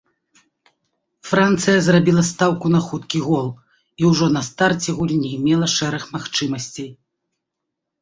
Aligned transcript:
Францыя 1.31 1.79
зрабіла 1.87 2.23
стаўку 2.31 2.67
на 2.77 2.81
хуткі 2.87 3.19
гол 3.27 3.47
і 3.53 4.11
ўжо 4.15 4.33
на 4.41 4.45
старце 4.51 4.89
гульні 4.99 5.33
мела 5.47 5.73
шэраг 5.79 6.03
магчымасцей. 6.19 6.95